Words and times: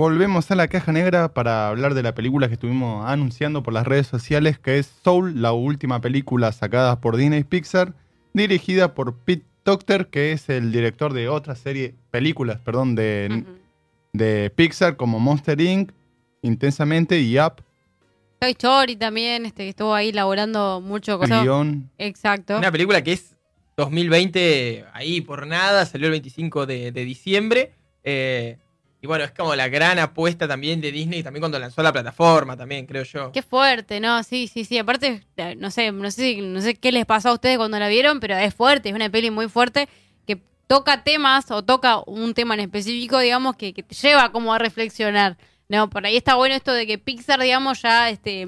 Volvemos 0.00 0.50
a 0.50 0.54
la 0.54 0.66
caja 0.66 0.92
negra 0.92 1.34
para 1.34 1.68
hablar 1.68 1.92
de 1.92 2.02
la 2.02 2.14
película 2.14 2.48
que 2.48 2.54
estuvimos 2.54 3.04
anunciando 3.04 3.62
por 3.62 3.74
las 3.74 3.86
redes 3.86 4.06
sociales, 4.06 4.58
que 4.58 4.78
es 4.78 4.90
Soul, 5.04 5.42
la 5.42 5.52
última 5.52 6.00
película 6.00 6.52
sacada 6.52 7.02
por 7.02 7.18
Disney 7.18 7.44
Pixar, 7.44 7.92
dirigida 8.32 8.94
por 8.94 9.14
Pete 9.14 9.44
Docter, 9.62 10.06
que 10.06 10.32
es 10.32 10.48
el 10.48 10.72
director 10.72 11.12
de 11.12 11.28
otra 11.28 11.54
serie, 11.54 11.96
películas, 12.10 12.60
perdón, 12.60 12.94
de, 12.94 13.44
de 14.14 14.48
Pixar, 14.48 14.96
como 14.96 15.20
Monster 15.20 15.60
Inc., 15.60 15.92
Intensamente 16.40 17.20
y 17.20 17.38
Up. 17.38 17.62
Toy 18.38 18.52
Story 18.52 18.96
también, 18.96 19.44
este, 19.44 19.64
que 19.64 19.68
estuvo 19.68 19.92
ahí 19.92 20.12
laborando 20.12 20.80
mucho 20.80 21.18
con. 21.18 21.28
Guión. 21.28 21.90
Exacto. 21.98 22.56
Una 22.56 22.72
película 22.72 23.04
que 23.04 23.12
es 23.12 23.36
2020, 23.76 24.86
ahí 24.94 25.20
por 25.20 25.46
nada, 25.46 25.84
salió 25.84 26.06
el 26.06 26.12
25 26.12 26.64
de, 26.64 26.90
de 26.90 27.04
diciembre. 27.04 27.74
eh, 28.02 28.56
y 29.02 29.06
bueno, 29.06 29.24
es 29.24 29.30
como 29.32 29.54
la 29.54 29.68
gran 29.68 29.98
apuesta 29.98 30.46
también 30.46 30.80
de 30.80 30.92
Disney, 30.92 31.22
también 31.22 31.40
cuando 31.40 31.58
lanzó 31.58 31.82
la 31.82 31.92
plataforma, 31.92 32.56
también, 32.56 32.86
creo 32.86 33.02
yo. 33.04 33.32
Qué 33.32 33.42
fuerte, 33.42 33.98
¿no? 34.00 34.22
Sí, 34.22 34.46
sí, 34.46 34.64
sí. 34.64 34.76
Aparte, 34.78 35.22
no 35.56 35.70
sé, 35.70 35.90
no 35.92 36.10
sé, 36.10 36.22
si- 36.22 36.40
no 36.42 36.60
sé 36.60 36.74
qué 36.74 36.92
les 36.92 37.06
pasó 37.06 37.30
a 37.30 37.32
ustedes 37.34 37.56
cuando 37.56 37.78
la 37.78 37.88
vieron, 37.88 38.20
pero 38.20 38.36
es 38.36 38.54
fuerte, 38.54 38.90
es 38.90 38.94
una 38.94 39.08
peli 39.08 39.30
muy 39.30 39.48
fuerte 39.48 39.88
que 40.26 40.38
toca 40.66 41.02
temas 41.02 41.50
o 41.50 41.64
toca 41.64 42.00
un 42.06 42.34
tema 42.34 42.54
en 42.54 42.60
específico, 42.60 43.18
digamos, 43.18 43.56
que, 43.56 43.72
que 43.72 43.82
te 43.82 43.94
lleva 43.94 44.30
como 44.32 44.52
a 44.52 44.58
reflexionar. 44.58 45.36
No, 45.68 45.88
por 45.88 46.04
ahí 46.04 46.16
está 46.16 46.34
bueno 46.34 46.54
esto 46.54 46.72
de 46.72 46.86
que 46.86 46.98
Pixar, 46.98 47.40
digamos, 47.40 47.80
ya 47.80 48.10
este 48.10 48.42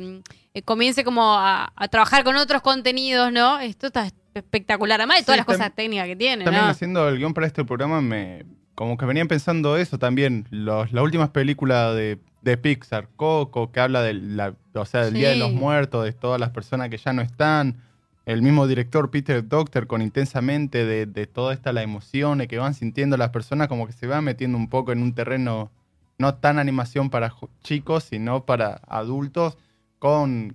eh, 0.54 0.62
comience 0.62 1.02
como 1.04 1.34
a, 1.38 1.72
a 1.74 1.88
trabajar 1.88 2.24
con 2.24 2.36
otros 2.36 2.60
contenidos, 2.62 3.32
¿no? 3.32 3.58
Esto 3.60 3.86
está 3.86 4.08
espectacular, 4.34 5.00
además 5.00 5.18
de 5.18 5.22
todas 5.24 5.36
Sí, 5.36 5.38
las 5.38 5.46
cosas 5.46 5.74
técnicas 5.74 6.06
que 6.08 6.16
tiene, 6.16 6.44
También 6.44 6.64
¿no? 6.64 6.70
haciendo 6.70 7.08
el 7.08 7.18
guion 7.18 7.32
para 7.32 7.46
este 7.46 7.64
programa, 7.64 8.00
me 8.00 8.44
como 8.74 8.96
que 8.96 9.04
venían 9.04 9.28
pensando 9.28 9.76
eso 9.76 9.98
también. 9.98 10.46
Los, 10.50 10.92
las 10.92 11.04
últimas 11.04 11.30
películas 11.30 11.94
de, 11.94 12.18
de 12.42 12.56
Pixar, 12.56 13.08
Coco, 13.16 13.70
que 13.70 13.80
habla 13.80 14.02
del, 14.02 14.36
la, 14.36 14.54
o 14.74 14.84
sea, 14.84 15.04
del 15.04 15.14
Día 15.14 15.30
de 15.30 15.36
los. 15.36 15.52
Muertos, 15.52 16.04
de 16.04 16.12
todas 16.12 16.40
las 16.40 16.50
personas 16.50 16.88
que 16.88 16.98
ya 16.98 17.12
no 17.12 17.22
están. 17.22 17.82
El 18.24 18.40
mismo 18.40 18.66
director 18.66 19.10
Peter 19.10 19.46
Docter 19.46 19.86
con 19.86 20.00
intensamente 20.00 20.84
de, 20.86 21.06
de 21.06 21.26
toda 21.26 21.52
esta 21.52 21.72
las 21.72 21.84
emociones 21.84 22.46
que 22.46 22.58
van 22.58 22.74
sintiendo 22.74 23.16
las 23.16 23.30
personas, 23.30 23.68
como 23.68 23.86
que 23.86 23.92
se 23.92 24.06
van 24.06 24.24
metiendo 24.24 24.56
un 24.56 24.68
poco 24.68 24.92
en 24.92 25.02
un 25.02 25.12
terreno 25.12 25.70
no 26.18 26.34
tan 26.34 26.58
animación 26.58 27.10
para 27.10 27.34
chicos, 27.64 28.04
sino 28.04 28.46
para 28.46 28.80
adultos, 28.86 29.58
con, 29.98 30.54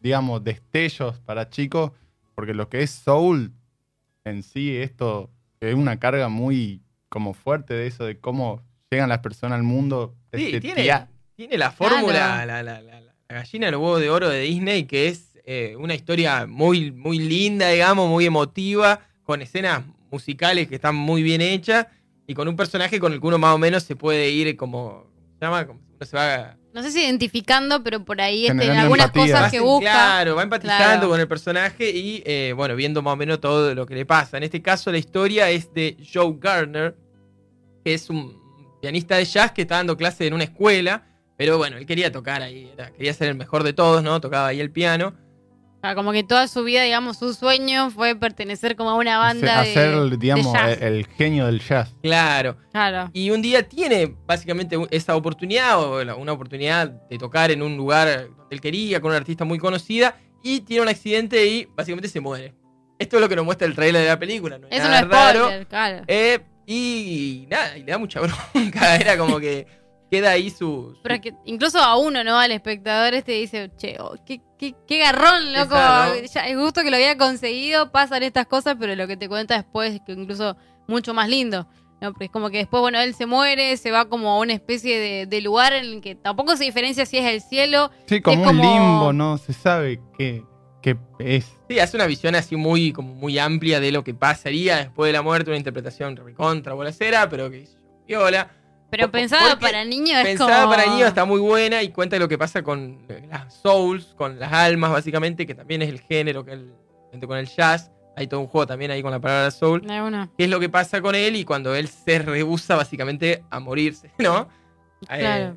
digamos, 0.00 0.44
destellos 0.44 1.20
para 1.20 1.48
chicos, 1.48 1.92
porque 2.34 2.52
lo 2.52 2.68
que 2.68 2.82
es 2.82 2.90
Soul 2.90 3.52
en 4.24 4.42
sí, 4.42 4.76
esto 4.76 5.30
es 5.60 5.74
una 5.74 5.98
carga 5.98 6.28
muy 6.28 6.82
como 7.08 7.34
fuerte 7.34 7.74
de 7.74 7.86
eso, 7.86 8.04
de 8.04 8.18
cómo 8.18 8.62
llegan 8.90 9.08
las 9.08 9.18
personas 9.20 9.56
al 9.56 9.62
mundo. 9.64 10.14
Sí, 10.32 10.44
este 10.46 10.60
tiene, 10.60 10.84
la 11.58 11.70
fórmula, 11.70 12.44
la, 12.46 12.62
la- 12.62 12.80
la- 12.82 13.00
la 13.00 13.34
gallina 13.34 13.66
del 13.66 13.76
huevo 13.76 13.98
de 13.98 14.10
oro 14.10 14.28
de 14.28 14.40
Disney, 14.40 14.84
que 14.84 15.08
es 15.08 15.38
eh, 15.44 15.76
una 15.78 15.94
historia 15.94 16.46
muy, 16.46 16.90
muy 16.92 17.18
linda, 17.18 17.68
digamos, 17.70 18.08
muy 18.08 18.26
emotiva, 18.26 19.00
con 19.22 19.40
escenas 19.42 19.84
musicales 20.10 20.68
que 20.68 20.74
están 20.76 20.94
muy 20.96 21.22
bien 21.22 21.40
hechas 21.40 21.86
y 22.26 22.34
con 22.34 22.48
un 22.48 22.56
personaje 22.56 22.98
con 23.00 23.12
el 23.12 23.20
que 23.20 23.26
uno 23.26 23.38
más 23.38 23.54
o 23.54 23.58
menos 23.58 23.82
se 23.82 23.96
puede 23.96 24.30
ir 24.30 24.56
como, 24.56 25.04
¿cómo 25.04 25.28
se 25.38 25.44
llama? 25.44 25.66
Como 25.66 25.80
uno 25.80 26.06
se 26.06 26.16
va 26.16 26.57
No 26.74 26.82
sé 26.82 26.92
si 26.92 27.00
identificando, 27.02 27.82
pero 27.82 28.04
por 28.04 28.20
ahí 28.20 28.46
este, 28.46 28.52
Generando 28.58 28.82
algunas 28.82 29.06
empatía. 29.06 29.34
cosas 29.34 29.50
que 29.50 29.60
busca. 29.60 29.90
Claro, 29.90 30.36
va 30.36 30.42
empatizando 30.42 30.84
Claro. 30.84 31.08
con 31.08 31.20
el 31.20 31.26
personaje 31.28 31.90
y, 31.90 32.22
eh, 32.26 32.52
bueno, 32.54 32.76
viendo 32.76 33.00
más 33.02 33.14
o 33.14 33.16
menos 33.16 33.40
todo 33.40 33.74
lo 33.74 33.86
que 33.86 33.94
le 33.94 34.04
pasa. 34.06 34.36
En 34.36 34.42
este 34.42 34.60
caso, 34.62 34.92
la 34.92 34.98
historia 34.98 35.50
es 35.50 35.72
de 35.72 35.96
Joe 36.12 36.34
Gardner, 36.38 36.94
que 37.84 37.94
es 37.94 38.10
un 38.10 38.38
pianista 38.82 39.16
de 39.16 39.24
jazz 39.24 39.52
que 39.52 39.62
está 39.62 39.76
dando 39.76 39.96
clase 39.96 40.26
en 40.26 40.34
una 40.34 40.44
escuela, 40.44 41.04
pero 41.36 41.56
bueno, 41.56 41.78
él 41.78 41.86
quería 41.86 42.12
tocar 42.12 42.42
ahí, 42.42 42.70
era- 42.74 42.90
quería 42.92 43.14
ser 43.14 43.28
el 43.28 43.34
mejor 43.34 43.62
de 43.64 43.72
todos, 43.72 44.02
¿no? 44.02 44.20
Tocaba 44.20 44.48
ahí 44.48 44.60
el 44.60 44.70
piano. 44.70 45.14
O 45.78 45.80
sea, 45.80 45.94
como 45.94 46.10
que 46.10 46.24
toda 46.24 46.48
su 46.48 46.64
vida, 46.64 46.82
digamos, 46.82 47.18
su 47.18 47.34
sueño 47.34 47.90
fue 47.90 48.16
pertenecer 48.16 48.74
como 48.74 48.90
a 48.90 48.94
una 48.96 49.18
banda 49.18 49.62
de, 49.62 49.70
hacer, 49.70 50.18
digamos, 50.18 50.52
de 50.52 50.58
jazz. 50.58 50.82
el, 50.82 50.94
el 50.94 51.06
genio 51.06 51.46
del 51.46 51.60
jazz. 51.60 51.94
Claro. 52.02 52.56
Claro. 52.72 53.10
Y 53.12 53.30
un 53.30 53.42
día 53.42 53.68
tiene 53.68 54.12
básicamente 54.26 54.76
esa 54.90 55.14
oportunidad, 55.14 55.80
o 55.80 56.00
una 56.16 56.32
oportunidad 56.32 56.88
de 56.88 57.16
tocar 57.16 57.52
en 57.52 57.62
un 57.62 57.76
lugar 57.76 58.08
donde 58.08 58.44
él 58.50 58.60
quería, 58.60 59.00
con 59.00 59.10
una 59.10 59.18
artista 59.18 59.44
muy 59.44 59.58
conocida, 59.58 60.16
y 60.42 60.62
tiene 60.62 60.82
un 60.82 60.88
accidente 60.88 61.46
y 61.46 61.68
básicamente 61.76 62.08
se 62.08 62.18
muere. 62.20 62.54
Esto 62.98 63.16
es 63.16 63.22
lo 63.22 63.28
que 63.28 63.36
nos 63.36 63.44
muestra 63.44 63.68
el 63.68 63.76
trailer 63.76 64.02
de 64.02 64.08
la 64.08 64.18
película, 64.18 64.58
no 64.58 64.66
es 64.66 64.76
Eso 64.76 64.84
no 64.84 64.90
nada 64.90 65.00
es 65.02 65.08
raro. 65.08 65.44
spoiler, 65.44 65.66
claro. 65.68 66.04
Eh, 66.08 66.40
y 66.66 67.46
nada, 67.48 67.78
y 67.78 67.84
le 67.84 67.92
da 67.92 67.98
mucha 67.98 68.20
bronca, 68.52 68.96
era 68.96 69.16
como 69.16 69.38
que 69.38 69.66
queda 70.10 70.30
ahí 70.30 70.50
su... 70.50 70.56
su- 70.94 70.98
Pero 71.02 71.14
es 71.16 71.20
que 71.20 71.34
incluso 71.44 71.78
a 71.78 71.96
uno, 71.96 72.24
¿no? 72.24 72.38
Al 72.38 72.52
espectador 72.52 73.14
este 73.14 73.32
dice, 73.32 73.70
che, 73.76 73.96
oh, 74.00 74.16
qué, 74.26 74.40
qué, 74.58 74.74
qué 74.86 74.98
garrón, 74.98 75.52
loco. 75.52 75.74
Esa, 75.76 76.06
¿no? 76.08 76.14
Ya, 76.34 76.46
es 76.48 76.56
justo 76.56 76.82
que 76.82 76.90
lo 76.90 76.96
había 76.96 77.16
conseguido, 77.18 77.90
pasan 77.92 78.22
estas 78.22 78.46
cosas, 78.46 78.76
pero 78.78 78.94
lo 78.96 79.06
que 79.06 79.16
te 79.16 79.28
cuenta 79.28 79.56
después 79.56 79.94
es 79.94 80.00
que 80.06 80.12
incluso 80.12 80.56
mucho 80.86 81.14
más 81.14 81.28
lindo. 81.28 81.68
¿no? 82.00 82.12
Porque 82.12 82.26
es 82.26 82.30
como 82.30 82.48
que 82.50 82.58
después, 82.58 82.80
bueno, 82.80 83.00
él 83.00 83.12
se 83.14 83.26
muere, 83.26 83.76
se 83.76 83.90
va 83.90 84.08
como 84.08 84.30
a 84.30 84.38
una 84.38 84.52
especie 84.52 84.98
de, 85.00 85.26
de 85.26 85.40
lugar 85.40 85.72
en 85.72 85.84
el 85.84 86.00
que 86.00 86.14
tampoco 86.14 86.56
se 86.56 86.62
diferencia 86.64 87.04
si 87.06 87.18
es 87.18 87.24
el 87.26 87.40
cielo. 87.40 87.90
Sí, 88.06 88.20
como 88.20 88.34
Es 88.44 88.48
un 88.50 88.56
como- 88.56 88.62
limbo, 88.62 89.12
no 89.12 89.36
se 89.36 89.52
sabe 89.52 90.00
qué, 90.16 90.44
qué 90.80 90.96
es. 91.18 91.44
Sí, 91.68 91.80
hace 91.80 91.96
una 91.96 92.06
visión 92.06 92.36
así 92.36 92.54
muy, 92.54 92.92
como 92.92 93.14
muy 93.14 93.36
amplia 93.40 93.80
de 93.80 93.90
lo 93.90 94.04
que 94.04 94.14
pasaría 94.14 94.76
después 94.76 95.08
de 95.08 95.12
la 95.12 95.22
muerte, 95.22 95.50
una 95.50 95.58
interpretación 95.58 96.14
recontra 96.16 96.72
bolacera, 96.74 97.28
pero 97.28 97.50
que 97.50 97.66
viola. 98.06 98.48
Pero 98.90 99.10
porque 99.10 99.28
para 99.60 99.84
niños 99.84 100.18
es 100.20 100.24
Pensada 100.24 100.62
como... 100.62 100.72
para 100.74 100.86
niños 100.86 101.08
está 101.08 101.24
muy 101.24 101.40
buena 101.40 101.82
y 101.82 101.90
cuenta 101.90 102.18
lo 102.18 102.26
que 102.28 102.38
pasa 102.38 102.62
con 102.62 103.04
eh, 103.08 103.26
las 103.30 103.52
souls, 103.54 104.14
con 104.16 104.38
las 104.38 104.52
almas 104.52 104.90
básicamente, 104.92 105.46
que 105.46 105.54
también 105.54 105.82
es 105.82 105.88
el 105.90 106.00
género 106.00 106.44
que 106.44 106.52
él, 106.52 106.72
con 107.26 107.36
el 107.36 107.46
jazz. 107.46 107.90
Hay 108.16 108.26
todo 108.26 108.40
un 108.40 108.46
juego 108.48 108.66
también 108.66 108.90
ahí 108.90 109.00
con 109.02 109.10
la 109.12 109.20
palabra 109.20 109.50
soul. 109.50 109.82
¿Qué 110.36 110.44
es 110.44 110.50
lo 110.50 110.58
que 110.58 110.68
pasa 110.68 111.00
con 111.00 111.14
él 111.14 111.36
y 111.36 111.44
cuando 111.44 111.74
él 111.76 111.86
se 111.86 112.18
rehúsa 112.18 112.74
básicamente 112.76 113.44
a 113.50 113.60
morirse, 113.60 114.10
¿no? 114.18 114.48
Eh, 115.08 115.18
Claro. 115.20 115.56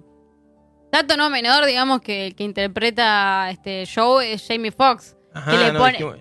Dato 0.92 1.16
no 1.16 1.30
menor, 1.30 1.66
digamos, 1.66 2.02
que 2.02 2.28
el 2.28 2.36
que 2.36 2.44
interpreta 2.44 3.50
este 3.50 3.86
show 3.86 4.20
es 4.20 4.46
Jamie 4.46 4.72
Foxx. 4.72 5.16
ajá, 5.34 5.52
que 5.52 5.58
le 5.58 5.72
no, 5.72 5.80
pone- 5.80 5.92
dijimos. 5.94 6.18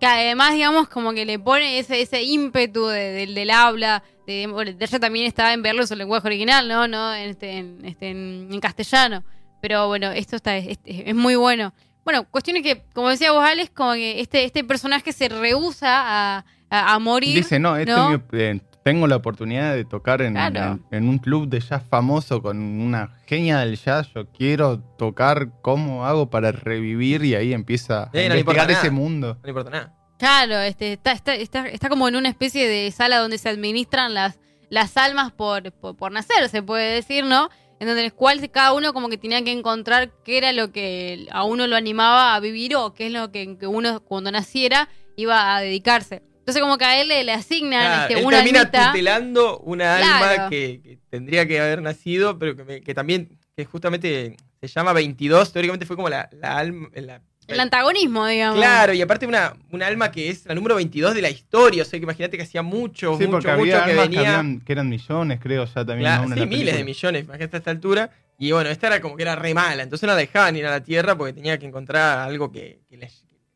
Que 0.00 0.06
además, 0.06 0.54
digamos, 0.54 0.88
como 0.88 1.12
que 1.12 1.24
le 1.24 1.38
pone 1.38 1.78
ese, 1.78 2.00
ese 2.00 2.22
ímpetu 2.24 2.86
de- 2.88 3.26
del 3.26 3.50
habla. 3.50 4.02
De, 4.28 4.46
bueno, 4.46 4.72
de 4.74 4.84
ella 4.84 4.98
también 5.00 5.26
está 5.26 5.54
en 5.54 5.62
verlo 5.62 5.80
en 5.80 5.88
su 5.88 5.96
lenguaje 5.96 6.26
original, 6.28 6.68
¿no? 6.68 6.86
no 6.86 7.14
en, 7.14 7.30
este, 7.30 7.56
en, 7.56 7.78
este, 7.84 8.10
en, 8.10 8.48
en 8.52 8.60
castellano. 8.60 9.24
Pero 9.62 9.86
bueno, 9.88 10.10
esto 10.12 10.36
está 10.36 10.54
es, 10.58 10.78
es 10.84 11.14
muy 11.14 11.34
bueno. 11.34 11.72
Bueno, 12.04 12.24
cuestión 12.30 12.58
es 12.58 12.62
que, 12.62 12.84
como 12.92 13.08
decía 13.08 13.32
vos, 13.32 13.42
Alex, 13.42 13.70
como 13.74 13.94
que 13.94 14.20
este, 14.20 14.44
este 14.44 14.64
personaje 14.64 15.12
se 15.12 15.30
rehúsa 15.30 15.88
a, 16.36 16.44
a, 16.68 16.94
a 16.94 16.98
morir. 16.98 17.34
Dice, 17.36 17.58
no, 17.58 17.76
este 17.76 17.90
¿no? 17.92 18.22
eh, 18.32 18.60
tengo 18.84 19.06
la 19.06 19.16
oportunidad 19.16 19.74
de 19.74 19.84
tocar 19.86 20.20
en, 20.22 20.34
Claro. 20.34 20.78
en- 20.90 21.04
en 21.04 21.08
un 21.08 21.18
club 21.18 21.48
de 21.48 21.60
jazz 21.60 21.82
famoso 21.88 22.40
con 22.42 22.58
una 22.58 23.16
genia 23.26 23.58
del 23.60 23.76
jazz. 23.78 24.08
Yo 24.14 24.26
quiero 24.30 24.80
tocar 24.98 25.48
cómo 25.62 26.06
hago 26.06 26.28
para 26.30 26.52
revivir 26.52 27.24
y 27.24 27.34
ahí 27.34 27.52
empieza 27.54 28.04
a 28.04 28.10
Eh, 28.12 28.28
no 28.28 28.36
importa 28.36 28.62
investigar 28.62 28.70
ese 28.70 28.88
nada. 28.88 28.90
mundo. 28.92 29.34
No 29.36 29.40
le 29.42 29.48
importa 29.50 29.70
nada. 29.70 29.94
Claro, 30.18 30.58
este, 30.60 30.94
está, 30.94 31.12
está, 31.12 31.34
está, 31.34 31.68
está 31.68 31.88
como 31.88 32.08
en 32.08 32.16
una 32.16 32.28
especie 32.28 32.66
de 32.68 32.90
sala 32.90 33.18
donde 33.18 33.38
se 33.38 33.48
administran 33.48 34.14
las, 34.14 34.38
las 34.68 34.96
almas 34.96 35.32
por, 35.32 35.70
por, 35.72 35.96
por 35.96 36.10
nacer, 36.12 36.48
se 36.48 36.62
puede 36.62 36.92
decir, 36.94 37.24
¿no? 37.24 37.48
En 37.80 37.86
donde 37.86 38.04
el 38.04 38.12
cual 38.12 38.50
cada 38.50 38.72
uno 38.72 38.92
como 38.92 39.08
que 39.08 39.16
tenía 39.18 39.42
que 39.44 39.52
encontrar 39.52 40.10
qué 40.24 40.38
era 40.38 40.52
lo 40.52 40.72
que 40.72 41.28
a 41.30 41.44
uno 41.44 41.68
lo 41.68 41.76
animaba 41.76 42.34
a 42.34 42.40
vivir 42.40 42.74
o 42.74 42.92
qué 42.94 43.06
es 43.06 43.12
lo 43.12 43.30
que, 43.30 43.56
que 43.56 43.68
uno 43.68 44.00
cuando 44.00 44.32
naciera 44.32 44.88
iba 45.14 45.54
a 45.54 45.60
dedicarse. 45.60 46.22
Entonces 46.40 46.62
como 46.62 46.78
que 46.78 46.84
a 46.86 47.00
él 47.00 47.06
le, 47.08 47.22
le 47.22 47.32
asignan 47.32 47.86
Claro, 47.86 48.02
este, 48.08 48.18
él 48.20 48.26
una 48.26 48.36
termina 48.38 48.60
almita. 48.62 48.86
tutelando 48.90 49.58
una 49.60 49.98
Claro. 49.98 50.24
alma 50.24 50.50
que, 50.50 50.80
que 50.82 50.98
tendría 51.10 51.46
que 51.46 51.60
haber 51.60 51.80
nacido, 51.82 52.36
pero 52.40 52.56
que 52.66 52.94
también, 52.94 53.38
que 53.56 53.64
justamente 53.64 54.36
se 54.60 54.66
llama 54.66 54.92
22, 54.92 55.52
teóricamente 55.52 55.86
fue 55.86 55.94
como 55.94 56.08
la, 56.08 56.28
la 56.32 56.56
alma... 56.58 56.88
la- 56.94 57.22
El 57.48 57.60
antagonismo, 57.60 58.26
digamos. 58.26 58.58
Claro, 58.58 58.92
y 58.92 59.00
aparte 59.02 59.26
una, 59.26 59.54
una 59.70 59.86
alma 59.86 60.10
que 60.10 60.28
es 60.30 60.44
la 60.46 60.54
número 60.54 60.74
22 60.76 61.14
de 61.14 61.22
la 61.22 61.30
historia, 61.30 61.82
o 61.82 61.86
sea 61.86 61.98
que 61.98 62.04
imagínate 62.04 62.36
que 62.36 62.42
hacía 62.42 62.62
mucho, 62.62 63.16
Sí, 63.16 63.26
mucho, 63.26 63.30
porque 63.30 63.48
mucho 63.48 63.76
había 63.76 63.84
que 63.86 63.94
venía... 63.94 64.20
habían- 64.38 64.60
que 64.60 64.72
eran 64.72 64.88
millones, 64.88 65.40
creo, 65.42 65.64
ya 65.64 65.72
también. 65.74 66.00
Claro, 66.00 66.24
sí, 66.24 66.28
la 66.30 66.34
miles 66.36 66.48
película. 66.50 66.76
de 66.76 66.84
millones, 66.84 67.24
imagínate 67.24 67.56
a 67.56 67.58
esta 67.58 67.70
altura. 67.70 68.10
Y 68.38 68.52
bueno, 68.52 68.70
esta 68.70 68.86
era 68.86 69.00
como 69.00 69.16
que 69.16 69.22
era 69.22 69.34
re 69.34 69.52
mala, 69.54 69.82
entonces 69.82 70.06
no 70.06 70.12
la 70.12 70.18
dejaban 70.18 70.54
ir 70.56 70.64
a 70.66 70.70
la 70.70 70.80
Tierra 70.82 71.16
porque 71.16 71.32
tenía 71.32 71.58
que 71.58 71.66
encontrar 71.66 72.18
algo 72.20 72.52
que, 72.52 72.82
que 72.88 72.96
la, 72.96 73.08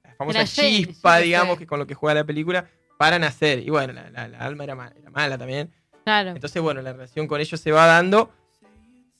la 0.04 0.14
famosa 0.16 0.38
La 0.40 0.44
chispa, 0.46 1.18
sí, 1.18 1.24
digamos, 1.24 1.56
que 1.58 1.66
con 1.66 1.78
lo 1.78 1.86
que 1.86 1.94
juega 1.94 2.14
la 2.14 2.24
película, 2.24 2.66
para 2.98 3.18
nacer. 3.18 3.60
Y 3.60 3.70
bueno, 3.70 3.92
la, 3.92 4.10
la- 4.10 4.26
la 4.28 4.38
alma 4.38 4.64
era, 4.64 4.74
ma- 4.74 4.92
era 4.98 5.10
mala 5.10 5.36
también. 5.38 5.70
Claro. 6.04 6.30
Entonces, 6.30 6.60
bueno, 6.60 6.82
la 6.82 6.92
relación 6.94 7.28
con 7.28 7.40
ellos 7.40 7.60
se 7.60 7.70
va 7.70 7.86
dando 7.86 8.32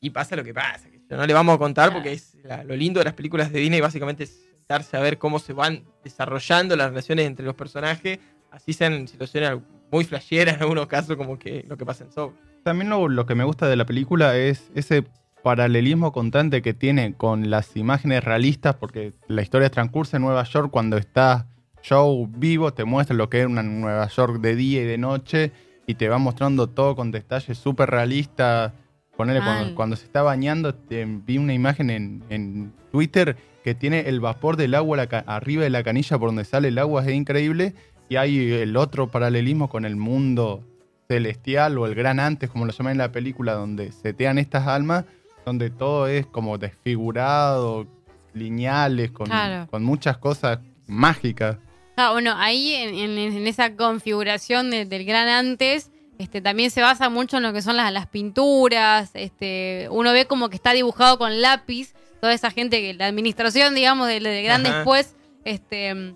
y 0.01 0.11
pasa 0.11 0.35
lo 0.35 0.43
que 0.43 0.53
pasa. 0.55 0.89
que 0.91 1.17
no 1.17 1.27
le 1.27 1.35
vamos 1.35 1.55
a 1.55 1.59
contar 1.59 1.91
Claro. 1.91 2.01
porque 2.03 2.13
es 2.15 2.35
la- 2.43 2.65
lo 2.65 2.75
lindo 2.75 2.99
de 3.01 3.05
las 3.05 3.15
películas 3.15 3.53
de 3.53 3.61
Disney, 3.61 3.81
básicamente 3.81 4.25
es 4.25 4.41
a 4.73 5.01
ver 5.01 5.19
cómo 5.19 5.39
se 5.39 5.53
van 5.53 5.85
desarrollando 6.03 6.77
las 6.77 6.89
relaciones 6.89 7.27
entre 7.27 7.45
los 7.45 7.55
personajes, 7.55 8.19
así 8.51 8.73
sean 8.73 9.07
situaciones 9.09 9.59
muy 9.91 10.05
flasheras 10.05 10.57
en 10.57 10.63
algunos 10.63 10.87
casos, 10.87 11.17
como 11.17 11.39
que 11.39 11.65
lo 11.69 11.77
que 11.77 11.85
pasa 11.85 12.05
en 12.05 12.13
Soul. 12.13 12.33
También 12.63 12.89
lo, 12.89 13.09
lo 13.09 13.27
que 13.27 13.35
me 13.35 13.45
gusta 13.45 13.69
de 13.69 13.77
la 13.77 13.85
película 13.85 14.37
es 14.37 14.71
ese 14.75 15.05
paralelismo 15.43 16.13
constante 16.13 16.63
que 16.63 16.73
tiene 16.73 17.15
con 17.15 17.51
las 17.51 17.77
imágenes 17.77 18.25
realistas, 18.25 18.77
porque 18.77 19.13
la 19.29 19.43
historia 19.43 19.71
transcurre 19.71 20.11
en 20.15 20.23
Nueva 20.23 20.45
York 20.45 20.71
cuando 20.71 20.97
está 20.97 21.47
Joe 21.87 22.27
vivo, 22.29 22.73
te 22.73 22.85
muestra 22.85 23.17
lo 23.17 23.29
que 23.29 23.41
es 23.41 23.47
una 23.47 23.63
Nueva 23.63 24.07
York 24.09 24.41
de 24.41 24.57
día 24.57 24.83
y 24.83 24.85
de 24.85 24.99
noche, 24.99 25.53
y 25.87 25.95
te 25.95 26.09
va 26.09 26.19
mostrando 26.19 26.69
todo 26.69 26.95
con 26.95 27.11
detalles 27.11 27.59
súper 27.59 27.91
realistas. 27.91 28.73
Ponele, 29.17 29.41
cuando, 29.41 29.75
cuando 29.75 29.97
se 29.97 30.05
está 30.07 30.23
bañando, 30.23 30.75
te 30.75 31.05
vi 31.05 31.39
una 31.39 31.53
imagen 31.55 31.91
en, 31.91 32.25
en 32.31 32.73
Twitter 32.91 33.37
que 33.63 33.75
tiene 33.75 34.01
el 34.09 34.21
vapor 34.21 34.57
del 34.57 34.75
agua 34.75 34.97
la 34.97 35.25
arriba 35.27 35.63
de 35.63 35.71
la 35.71 35.83
canilla 35.83 36.19
por 36.19 36.29
donde 36.31 36.45
sale 36.45 36.69
el 36.69 36.79
agua, 36.79 37.05
es 37.05 37.13
increíble. 37.15 37.75
Y 38.09 38.17
hay 38.17 38.53
el 38.53 38.77
otro 38.77 39.09
paralelismo 39.09 39.69
con 39.69 39.85
el 39.85 39.97
mundo 39.97 40.65
celestial 41.09 41.79
o 41.79 41.87
el 41.87 41.95
gran 41.95 42.19
antes, 42.21 42.51
como 42.51 42.65
lo 42.67 42.73
llaman 42.73 42.93
en 42.93 42.99
la 42.99 43.13
película, 43.13 43.53
donde 43.53 43.93
setean 43.93 44.39
estas 44.39 44.67
almas, 44.67 45.05
donde 45.45 45.71
todo 45.71 46.09
es 46.09 46.27
como 46.27 46.59
desfigurado, 46.59 47.87
lineales, 48.35 49.11
con, 49.11 49.27
Claro. 49.27 49.69
con 49.71 49.85
muchas 49.85 50.17
cosas 50.19 50.59
mágicas. 50.87 51.59
Ah, 51.97 52.13
bueno, 52.13 52.33
ahí 52.37 52.75
en, 52.75 52.95
en- 52.95 53.19
en 53.37 53.47
esa 53.47 53.77
configuración 53.77 54.71
de- 54.71 54.87
del 54.87 55.05
gran 55.05 55.29
antes, 55.29 55.92
este, 56.23 56.41
también 56.41 56.71
se 56.71 56.81
basa 56.81 57.09
mucho 57.09 57.37
en 57.39 57.43
lo 57.43 57.53
que 57.53 57.63
son 57.63 57.77
las, 57.77 57.93
las 57.93 58.07
pinturas. 58.07 59.11
Este, 59.15 59.89
uno 59.91 60.13
ve 60.13 60.27
como 60.27 60.49
que 60.49 60.57
está 60.57 60.73
dibujado 60.73 61.19
con 61.19 61.41
lápiz 61.43 61.93
toda 62.21 62.33
esa 62.33 62.51
gente 62.51 62.81
que 62.81 62.95
la 62.95 63.07
administración, 63.07 63.75
digamos, 63.75 64.09
del 64.09 64.23
del 64.25 64.45
gran 64.45 64.65
Ajá. 64.67 64.77
después, 64.77 65.15
este, 65.45 66.15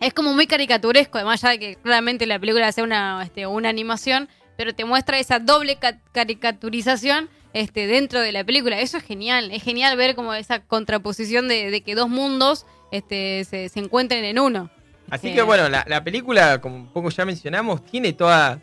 es 0.00 0.12
como 0.14 0.34
muy 0.34 0.46
caricaturesco, 0.46 1.18
además 1.18 1.40
ya 1.40 1.50
de 1.50 1.58
que 1.58 1.76
claramente 1.76 2.26
la 2.26 2.38
película 2.38 2.68
hace 2.68 2.82
una, 2.82 3.22
este, 3.24 3.46
una 3.46 3.68
animación, 3.70 4.28
pero 4.58 4.74
te 4.74 4.84
muestra 4.84 5.18
esa 5.18 5.38
doble 5.38 5.76
ca- 5.76 5.98
caricaturización 6.12 7.28
este, 7.54 7.86
dentro 7.86 8.20
de 8.20 8.32
la 8.32 8.44
película. 8.44 8.80
Eso 8.80 8.98
es 8.98 9.04
genial, 9.04 9.50
es 9.50 9.62
genial 9.62 9.96
ver 9.96 10.14
como 10.14 10.34
esa 10.34 10.60
contraposición 10.60 11.48
de, 11.48 11.70
de 11.70 11.80
que 11.80 11.94
dos 11.94 12.08
mundos 12.08 12.66
este, 12.92 13.44
se, 13.44 13.68
se 13.68 13.78
encuentren 13.80 14.24
en 14.24 14.38
uno. 14.38 14.70
Así 15.10 15.28
Sí. 15.28 15.34
que 15.34 15.42
bueno, 15.42 15.68
la, 15.68 15.84
la 15.88 16.02
película, 16.04 16.60
como 16.60 16.76
un 16.76 16.92
poco 16.92 17.10
ya 17.10 17.24
mencionamos, 17.24 17.84
tiene 17.86 18.12
toda. 18.12 18.60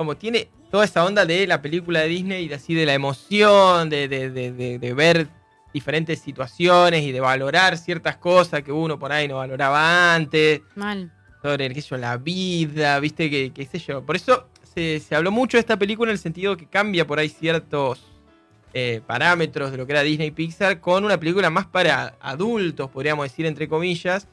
Como 0.00 0.16
tiene 0.16 0.48
toda 0.70 0.86
esa 0.86 1.04
onda 1.04 1.26
de 1.26 1.46
la 1.46 1.60
película 1.60 2.00
de 2.00 2.08
Disney 2.08 2.44
y 2.46 2.48
de 2.48 2.54
así 2.54 2.72
de 2.72 2.86
la 2.86 2.94
emoción, 2.94 3.90
de, 3.90 4.08
de- 4.08 4.30
de- 4.30 4.94
ver 4.94 5.28
diferentes 5.74 6.20
situaciones 6.20 7.02
y 7.02 7.12
de 7.12 7.20
valorar 7.20 7.76
ciertas 7.76 8.16
cosas 8.16 8.62
que 8.62 8.72
uno 8.72 8.98
por 8.98 9.12
ahí 9.12 9.28
no 9.28 9.36
valoraba 9.36 10.14
antes, 10.14 10.62
Mal. 10.74 11.12
sobre 11.42 11.68
qué 11.74 11.82
sé 11.82 11.88
yo, 11.90 11.96
la 11.98 12.16
vida, 12.16 12.98
viste, 12.98 13.28
que 13.28 13.52
qué 13.52 13.66
sé 13.66 13.78
yo. 13.78 14.02
Por 14.02 14.16
eso 14.16 14.48
se, 14.74 15.00
se 15.00 15.14
habló 15.14 15.30
mucho 15.32 15.58
de 15.58 15.60
esta 15.60 15.76
película 15.76 16.10
en 16.10 16.14
el 16.14 16.18
sentido 16.18 16.56
que 16.56 16.64
cambia 16.64 17.06
por 17.06 17.18
ahí 17.18 17.28
ciertos 17.28 18.00
eh, 18.72 19.02
parámetros 19.06 19.70
de 19.70 19.76
lo 19.76 19.84
que 19.86 19.92
era 19.92 20.00
Disney 20.02 20.30
Pixar 20.30 20.80
con 20.80 21.04
una 21.04 21.20
película 21.20 21.50
más 21.50 21.66
para 21.66 22.14
adultos, 22.22 22.88
podríamos 22.88 23.24
decir, 23.26 23.44
entre 23.44 23.68
comillas. 23.68 24.26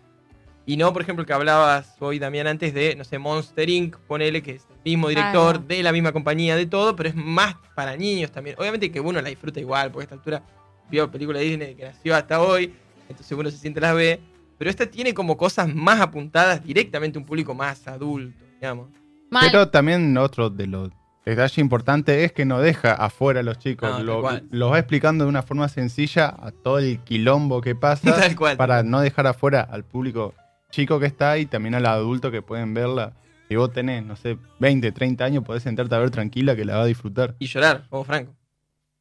Y 0.66 0.75
no, 0.75 0.92
por 0.92 1.02
ejemplo, 1.02 1.25
que 1.25 1.31
hablabas 1.31 1.96
hoy 2.02 2.20
también 2.20 2.46
antes 2.46 2.74
de, 2.74 2.94
no 2.96 3.06
sé, 3.06 3.18
Monster 3.20 3.70
Inc., 3.70 3.96
ponele, 4.00 4.42
que 4.44 4.52
es 4.52 4.66
mismo 4.92 5.10
director, 5.10 5.56
Claro. 5.56 5.68
de 5.68 5.84
la 5.84 5.92
misma 5.92 6.12
compañía, 6.12 6.56
de 6.56 6.66
todo, 6.66 6.95
pero 6.95 7.10
es 7.10 7.16
más 7.16 7.56
para 7.75 7.95
niños 7.95 8.31
también. 8.31 8.56
Obviamente 8.60 8.92
que 8.92 9.00
uno 9.00 9.22
la 9.22 9.30
disfruta 9.30 9.60
igual, 9.60 9.92
porque 9.92 10.04
a 10.04 10.06
esta 10.06 10.16
altura 10.16 10.44
vio 10.89 11.10
película 11.12 11.39
de 11.39 11.45
Disney 11.45 11.75
que 11.75 11.84
nació 11.86 12.16
hasta 12.16 12.42
hoy, 12.42 12.74
entonces 13.10 13.38
uno 13.38 13.50
se 13.51 13.57
siente 13.57 13.80
las 13.81 13.95
ve. 13.95 14.19
Pero 14.57 14.72
esta 14.72 14.86
tiene 14.88 15.13
como 15.13 15.38
cosas 15.38 15.68
más 15.74 16.00
apuntadas 16.01 16.63
directamente 16.63 17.18
a 17.18 17.22
un 17.22 17.25
público 17.28 17.54
más 17.54 17.88
adulto, 17.88 18.44
digamos. 18.60 18.88
Mal. 19.30 19.50
Pero 19.51 19.69
también 19.69 20.18
otro 20.18 20.50
de 20.50 20.66
los 20.66 20.89
detalles 21.25 21.57
importantes 21.60 22.24
es 22.24 22.31
que 22.31 22.45
no 22.45 22.60
deja 22.60 22.94
afuera 22.94 23.42
a 23.42 23.44
los 23.44 23.60
chicos. 23.60 23.89
No, 23.89 24.04
lo, 24.04 24.22
cual. 24.22 24.48
lo 24.50 24.69
va 24.69 24.80
explicando 24.80 25.25
de 25.25 25.30
una 25.30 25.44
forma 25.44 25.68
sencilla 25.69 26.28
a 26.39 26.51
todo 26.51 26.80
el 26.80 27.00
quilombo 27.00 27.62
que 27.62 27.75
pasa 27.75 28.16
Tal 28.19 28.36
cual. 28.36 28.57
para 28.57 28.81
no 28.84 29.01
dejar 29.01 29.28
afuera 29.28 29.62
al 29.62 29.84
público 29.84 30.34
chico 30.72 31.00
que 31.00 31.06
está 31.06 31.31
ahí 31.31 31.42
y 31.42 31.45
también 31.45 31.75
al 31.75 31.86
adulto 31.86 32.31
que 32.31 32.42
pueden 32.42 32.74
verla. 32.74 33.13
Si 33.48 33.56
vos 33.56 33.72
tenés, 33.72 34.04
no 34.04 34.16
sé, 34.16 34.38
20, 34.60 34.92
30 34.92 35.24
años, 35.26 35.44
podés 35.44 35.64
sentarte 35.64 35.96
a 35.96 36.00
ver 36.00 36.10
tranquila 36.12 36.56
que 36.56 36.66
la 36.66 36.78
va 36.78 36.84
a 36.84 36.86
disfrutar. 36.86 37.36
Y 37.40 37.48
llorar, 37.48 37.86
como 37.90 38.04
Franco. 38.04 38.36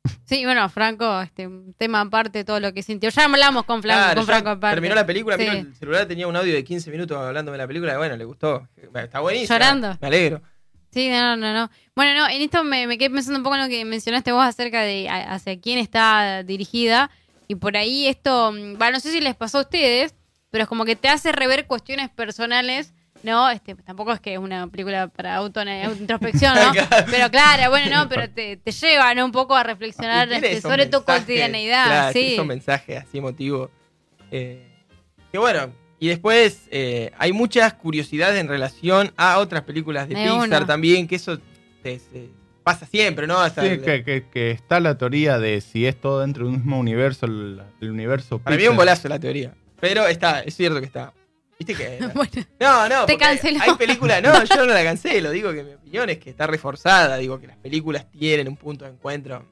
Sí, 0.25 0.45
bueno, 0.45 0.69
Franco, 0.69 1.21
este, 1.21 1.47
un 1.47 1.73
tema 1.75 2.01
aparte 2.01 2.39
de 2.39 2.45
todo 2.45 2.61
lo 2.61 2.73
que 2.73 2.83
sintió. 2.83 3.11
Ya 3.11 3.25
hablamos 3.25 3.65
con, 3.65 3.81
Flan- 3.83 3.97
Claro, 3.97 4.15
con 4.17 4.27
Franco 4.27 4.51
aparte. 4.51 4.77
terminó 4.77 4.95
la 4.95 5.05
película, 5.07 5.37
Sí. 5.37 5.43
vino 5.45 5.53
el 5.55 5.75
celular 5.75 6.07
tenía 6.07 6.27
un 6.29 6.37
audio 6.37 6.53
de 6.55 6.63
15 6.65 6.91
minutos 6.91 7.17
hablándome 7.19 7.57
de 7.59 7.63
la 7.65 7.67
película, 7.69 7.95
y 7.95 7.97
bueno, 7.97 8.17
le 8.17 8.25
gustó. 8.25 8.69
Está 8.95 9.21
buenísimo. 9.21 9.49
Llorando. 9.55 9.97
Me 10.01 10.07
alegro. 10.07 10.43
Sí, 10.93 11.09
no, 11.11 11.37
no, 11.37 11.53
no. 11.53 11.71
Bueno, 11.97 12.21
no, 12.21 12.29
en 12.29 12.41
esto 12.43 12.63
me, 12.65 12.87
me 12.87 12.99
quedé 12.99 13.11
pensando 13.11 13.39
un 13.39 13.43
poco 13.45 13.57
en 13.57 13.63
lo 13.63 13.69
que 13.69 13.85
mencionaste 13.85 14.31
vos 14.33 14.45
acerca 14.45 14.83
de 14.83 15.09
a- 15.09 15.35
hacia 15.35 15.61
quién 15.61 15.79
está 15.79 16.43
dirigida. 16.45 17.11
Y 17.49 17.57
por 17.57 17.77
ahí 17.77 18.07
esto, 18.07 18.53
mm, 18.53 18.79
bueno, 18.79 18.93
no 18.93 19.01
sé 19.01 19.11
si 19.13 19.21
les 19.21 19.35
pasó 19.35 19.59
a 19.59 19.63
ustedes, 19.63 20.15
pero 20.51 20.63
es 20.63 20.69
como 20.69 20.85
que 20.85 20.95
te 20.97 21.09
hace 21.09 21.33
rever 21.33 21.67
cuestiones 21.67 22.11
personales, 22.11 22.95
¿no? 23.27 23.51
Este, 23.51 23.75
tampoco 23.75 24.13
es 24.13 24.21
que 24.21 24.33
es 24.35 24.39
una 24.39 24.67
película 24.69 25.09
para 25.09 25.35
auto 25.37 25.61
introspección, 25.63 26.55
¿no? 26.55 26.73
Pero 27.11 27.31
claro, 27.31 27.69
bueno, 27.71 27.95
no, 28.05 28.09
pero 28.09 28.31
te, 28.31 28.57
te 28.57 28.71
lleva, 28.73 29.13
¿no? 29.15 29.25
Un 29.27 29.33
poco 29.33 29.55
a 29.55 29.63
reflexionar 29.63 30.33
este, 30.33 30.61
sobre 30.63 30.87
tu 30.87 31.03
cotidianeidad, 31.05 31.87
claro, 31.87 32.13
sí. 32.13 32.35
esos 32.35 32.47
mensajes 32.47 33.03
así 33.03 33.19
emotivos. 33.19 33.69
eh, 34.31 34.63
que 35.31 35.39
bueno, 35.39 35.71
y 35.99 36.09
después 36.09 36.69
eh, 36.71 37.11
hay 37.19 37.33
muchas 37.33 37.75
curiosidades 37.75 38.41
en 38.41 38.49
relación 38.49 39.13
a 39.17 39.39
otras 39.39 39.63
películas 39.63 40.09
de, 40.09 40.15
Pixar 40.15 40.39
uno. 40.63 40.67
también, 40.67 41.07
que 41.09 41.17
eso 41.17 41.39
te- 41.83 41.99
se 41.99 42.29
pasa 42.63 42.87
siempre, 42.87 43.27
¿no? 43.27 43.39
Hasta 43.39 43.63
Sí, 43.63 43.69
el- 43.69 43.83
que, 43.83 44.05
que- 44.05 44.25
que 44.31 44.51
está 44.51 44.79
la 44.81 44.97
teoría 44.99 45.39
de 45.39 45.61
si 45.61 45.87
es 45.87 46.01
todo 46.01 46.21
dentro 46.21 46.45
de 46.45 46.51
un 46.51 46.57
mismo 46.57 46.79
universo, 46.79 47.27
el, 47.27 47.61
el 47.81 47.91
universo 47.91 48.39
Para 48.39 48.57
mí 48.57 48.63
es 48.63 48.69
un 48.69 48.75
Pixar. 48.75 48.87
bolazo 48.87 49.09
la 49.09 49.19
teoría. 49.19 49.53
Pero 49.81 50.07
está, 50.07 50.41
es 50.41 50.55
cierto 50.57 50.81
que 50.81 50.87
está. 50.87 51.13
¿Viste 51.59 51.75
que? 51.75 51.99
Bueno, 52.15 52.31
No, 52.61 52.89
no, 52.89 53.07
Te 53.07 53.15
porque 53.15 53.19
canceló. 53.19 53.61
hay 53.63 53.75
películas, 53.75 54.23
no, 54.23 54.45
yo 54.45 54.67
no 54.67 54.75
la 54.75 54.85
cancelo, 54.85 55.31
digo 55.31 55.53
que 55.53 55.63
mi 55.65 55.73
opinión 55.73 56.11
es 56.11 56.19
que 56.19 56.31
está 56.31 56.47
reforzada, 56.47 57.17
digo 57.17 57.41
que 57.41 57.47
las 57.47 57.57
películas 57.57 58.11
tienen 58.11 58.49
un 58.49 58.57
punto 58.57 58.85
de 58.85 58.91
encuentro. 58.93 59.47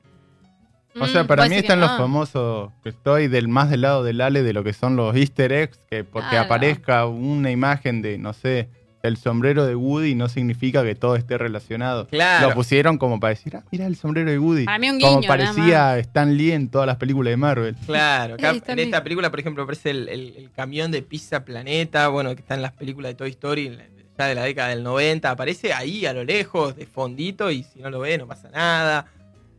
O 1.01 1.07
sea, 1.09 1.25
mm, 1.25 1.27
para 1.27 1.49
mí 1.49 1.57
están 1.57 1.81
los 1.81 1.91
famosos, 1.97 2.71
que 2.83 2.91
estoy 2.91 3.27
del 3.29 3.49
más 3.49 3.69
del 3.71 3.81
lado 3.81 4.05
del 4.05 4.21
Ale 4.21 4.43
de 4.45 4.53
lo 4.53 4.63
que 4.63 4.73
son 4.73 4.95
los 4.97 5.17
easter 5.17 5.51
eggs, 5.53 5.81
que 5.91 6.05
porque 6.05 6.29
Claro. 6.31 6.45
aparezca 6.45 7.07
una 7.07 7.51
imagen 7.51 8.01
de, 8.01 8.17
no 8.19 8.33
sé, 8.33 8.69
el 9.05 9.17
sombrero 9.17 9.65
de 9.67 9.75
Woody 9.77 10.15
no 10.15 10.29
significa 10.29 10.83
que 10.83 10.95
todo 10.95 11.15
esté 11.17 11.37
relacionado. 11.39 12.07
Claro. 12.09 12.49
Lo 12.49 12.55
pusieron 12.55 12.99
como 12.99 13.21
para 13.21 13.31
decir, 13.31 13.55
ah, 13.57 13.63
mira 13.71 13.87
el 13.87 13.97
sombrero 13.97 14.31
de 14.31 14.39
Woody. 14.39 14.65
Para 14.65 14.79
mí 14.79 14.91
un 14.91 14.99
como 15.01 15.21
guiño, 15.21 15.29
nada 15.35 15.47
parecía 15.55 15.99
Stan 15.99 16.37
Lee 16.37 16.53
en 16.53 16.69
todas 16.69 16.87
las 16.87 16.97
películas 16.97 17.31
de 17.31 17.37
Marvel. 17.37 17.77
Claro, 17.87 18.35
acá 18.35 18.55
en 18.67 18.79
esta 18.79 19.03
película, 19.03 19.31
por 19.31 19.41
ejemplo, 19.41 19.63
aparece 19.63 19.91
el, 19.91 20.09
el- 20.09 20.35
el 20.37 20.51
camión 20.51 20.91
de 20.91 21.03
Pizza 21.03 21.45
Planeta, 21.45 22.09
bueno, 22.09 22.35
que 22.35 22.41
está 22.41 22.55
en 22.55 22.63
las 22.63 22.73
películas 22.73 23.11
de 23.11 23.15
Toy 23.17 23.31
Story, 23.31 23.79
ya 24.19 24.27
de 24.27 24.35
la 24.35 24.43
década 24.45 24.69
del 24.71 24.83
90, 24.83 25.31
aparece 25.31 25.73
ahí 25.73 26.07
a 26.07 26.13
lo 26.13 26.25
lejos, 26.25 26.77
de 26.77 26.87
fondito, 26.87 27.51
y 27.51 27.63
si 27.65 27.81
no 27.81 27.91
lo 27.91 28.01
ve, 28.01 28.17
no 28.19 28.27
pasa 28.27 28.49
nada. 28.51 29.07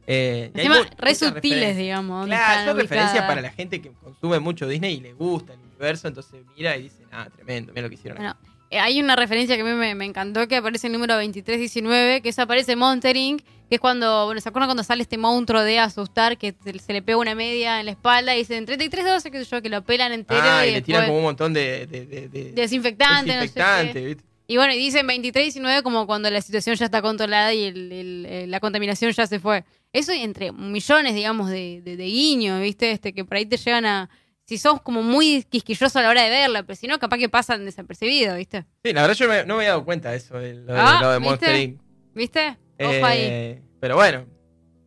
Eh, 0.08 0.52
Encima, 0.54 0.78
re 0.98 1.16
sutiles, 1.16 1.78
digamos. 1.78 2.28
Claro, 2.28 2.72
son 2.72 2.80
referencias 2.80 3.26
para 3.26 3.42
la 3.42 3.50
gente 3.52 3.82
que 3.82 3.92
consume 3.92 4.40
mucho 4.40 4.68
Disney 4.68 4.96
y 4.96 5.00
le 5.02 5.14
gusta 5.14 5.54
el 5.54 5.60
universo, 5.60 6.08
entonces 6.08 6.42
mira 6.56 6.78
y 6.78 6.84
dice, 6.84 7.04
ah, 7.12 7.28
tremendo, 7.36 7.72
mira 7.74 7.84
lo 7.84 7.90
que 7.90 7.96
hicieron. 7.96 8.18
Bueno, 8.18 8.36
hay 8.72 9.00
una 9.02 9.16
referencia 9.16 9.56
que 9.56 9.62
a 9.62 9.66
mí 9.66 9.72
me, 9.72 9.96
me 9.96 10.06
encantó 10.06 10.48
que 10.48 10.56
aparece 10.58 10.88
el 10.88 10.94
número 10.94 11.14
2319, 11.16 12.22
que 12.22 12.30
eso 12.30 12.42
aparece 12.42 12.76
Monster 12.76 13.16
Inc., 13.16 13.42
que 13.70 13.76
es 13.76 13.82
cuando, 13.82 14.26
bueno, 14.26 14.40
¿se 14.42 14.50
acuerdan 14.50 14.68
cuando 14.68 14.84
sale 14.84 15.02
este 15.02 15.18
monstruo 15.18 15.62
de 15.64 15.80
asustar 15.80 16.38
que 16.38 16.54
se, 16.64 16.78
se 16.78 16.94
le 16.94 17.02
pega 17.02 17.18
una 17.18 17.34
media 17.34 17.80
en 17.80 17.86
la 17.88 17.92
espalda 17.94 18.36
y 18.36 18.40
dicen 18.40 18.66
3312, 18.66 19.32
qué 19.32 19.44
sé 19.44 19.50
yo, 19.50 19.62
que 19.62 19.70
lo 19.70 19.84
pelan 19.84 20.12
entero 20.12 20.42
ah, 20.44 20.66
y, 20.66 20.70
y 20.70 20.74
le 20.74 20.82
tiran 20.84 21.06
como 21.08 21.18
un 21.18 21.24
montón 21.24 21.52
de, 21.54 21.88
de- 21.88 22.06
de- 22.06 22.30
de- 22.30 22.52
desinfectante, 22.54 23.32
desinfectante, 23.34 23.88
no 23.88 23.94
sé 23.94 24.06
¿viste? 24.08 24.24
Y 24.48 24.58
bueno, 24.58 24.74
y 24.74 24.78
dicen 24.78 25.08
23, 25.08 25.46
19 25.46 25.82
como 25.82 26.06
cuando 26.06 26.30
la 26.30 26.40
situación 26.42 26.76
ya 26.76 26.86
está 26.86 27.02
controlada 27.02 27.52
y 27.56 27.64
el- 27.64 27.92
el- 27.92 28.26
el- 28.28 28.52
la 28.52 28.60
contaminación 28.60 29.12
ya 29.12 29.26
se 29.26 29.40
fue. 29.40 29.64
Eso 29.92 30.14
y 30.14 30.22
entre 30.22 30.52
millones, 30.52 31.16
digamos, 31.16 31.50
de, 31.50 31.82
de, 31.84 31.98
de 31.98 32.06
guiños, 32.06 32.62
¿viste? 32.62 32.92
Este, 32.92 33.14
que 33.14 33.26
por 33.26 33.38
ahí 33.38 33.48
te 33.48 33.58
llegan 33.58 33.86
a... 33.88 34.10
Si 34.46 34.58
sos 34.60 34.80
como 34.82 35.02
muy 35.02 35.44
quisquilloso 35.50 35.98
a 35.98 36.04
la 36.04 36.10
hora 36.10 36.24
de 36.24 36.30
verla, 36.30 36.62
pero 36.64 36.76
si 36.76 36.86
no, 36.88 37.00
capaz 37.00 37.18
que 37.18 37.30
pasan 37.30 37.66
desapercibidos, 37.66 38.38
¿viste? 38.38 38.66
Sí, 38.84 38.94
la 38.94 39.02
verdad 39.02 39.16
yo 39.16 39.28
me- 39.28 39.44
no 39.44 39.56
me 39.56 39.62
había 39.62 39.70
dado 39.70 39.86
cuenta 39.86 40.12
de 40.12 40.18
eso, 40.18 40.38
de 40.38 40.54
lo 40.54 40.74
de, 40.74 40.80
Ah, 40.80 41.00
lo 41.02 41.10
de 41.12 41.18
¿viste? 41.18 41.30
Monster 41.30 41.56
Inc. 41.56 41.82
¿Viste? 42.14 42.58
Ojo 42.80 43.06
ahí. 43.06 43.20
Eh, 43.24 43.62
pero 43.80 43.96
bueno, 43.96 44.26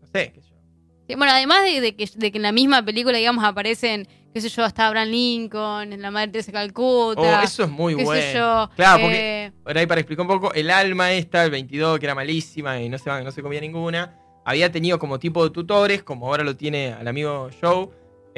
no 0.00 0.06
sé. 0.06 0.30
qué 0.32 0.40
sé 0.42 0.48
yo. 0.50 0.56
Sí, 1.08 1.14
Bueno, 1.16 1.32
además 1.32 1.64
de, 1.64 1.80
de 1.80 1.96
que, 1.96 2.08
de 2.14 2.30
que 2.30 2.38
en 2.38 2.42
la 2.42 2.52
misma 2.52 2.84
película, 2.84 3.18
digamos, 3.18 3.42
aparecen, 3.44 4.06
qué 4.32 4.40
sé 4.40 4.48
yo, 4.48 4.62
hasta 4.62 4.86
Abraham 4.86 5.08
Lincoln, 5.08 6.00
la 6.00 6.10
madre 6.12 6.28
Teresa 6.28 6.52
de 6.52 6.58
Calcuta. 6.58 7.40
Oh, 7.40 7.42
eso 7.42 7.64
es 7.64 7.70
muy 7.70 7.96
qué 7.96 8.04
bueno. 8.04 8.22
sé 8.22 8.34
yo. 8.34 8.70
Claro, 8.76 9.00
porque 9.02 9.44
eh, 9.46 9.52
por 9.64 9.76
ahí 9.76 9.86
para 9.86 10.00
explicar 10.00 10.22
un 10.24 10.28
poco, 10.28 10.54
el 10.54 10.70
alma 10.70 11.10
esta, 11.12 11.44
el 11.44 11.50
22, 11.50 11.98
que 11.98 12.06
era 12.06 12.14
malísima 12.14 12.80
y 12.80 12.88
no 12.88 12.96
se, 12.98 13.10
no 13.24 13.30
se 13.32 13.42
comía 13.42 13.60
ninguna, 13.60 14.14
había 14.44 14.70
tenido 14.70 14.98
como 15.00 15.18
tipo 15.18 15.42
de 15.42 15.50
tutores, 15.50 16.02
como 16.04 16.26
ahora 16.28 16.44
lo 16.44 16.54
tiene 16.56 16.92
al 16.92 17.08
amigo 17.08 17.50
Joe, 17.60 17.88